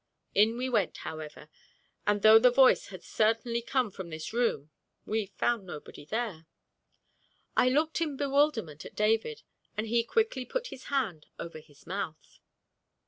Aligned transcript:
In 0.33 0.57
we 0.57 0.67
went, 0.67 0.97
however, 0.97 1.47
and 2.07 2.23
though 2.23 2.39
the 2.39 2.49
voice 2.49 2.87
had 2.87 3.03
certainly 3.03 3.61
come 3.61 3.91
from 3.91 4.09
this 4.09 4.33
room 4.33 4.71
we 5.05 5.27
found 5.27 5.63
nobody 5.67 6.05
there. 6.05 6.47
I 7.55 7.69
looked 7.69 8.01
in 8.01 8.17
bewilderment 8.17 8.83
at 8.83 8.95
David, 8.95 9.43
and 9.77 9.85
he 9.85 10.03
quickly 10.03 10.43
put 10.43 10.69
his 10.69 10.85
hand 10.85 11.27
over 11.37 11.59
his 11.59 11.85
mouth. 11.85 12.39